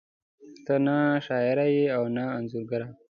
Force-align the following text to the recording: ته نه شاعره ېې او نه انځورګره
ته 0.65 0.73
نه 0.85 0.97
شاعره 1.27 1.65
ېې 1.75 1.85
او 1.97 2.03
نه 2.15 2.23
انځورګره 2.37 2.85